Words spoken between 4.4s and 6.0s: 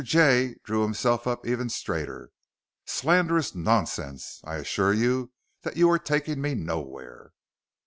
I assure you that you are